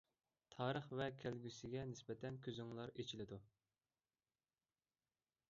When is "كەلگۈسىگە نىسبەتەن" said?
1.23-2.41